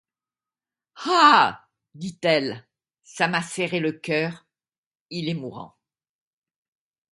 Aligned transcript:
Ah! 1.05 1.67
dit-elle, 1.93 2.67
ça 3.03 3.27
m’a 3.27 3.43
serré 3.43 3.79
le 3.79 3.91
cœur... 3.91 4.47
il 5.11 5.29
est 5.29 5.35
mourant... 5.35 5.75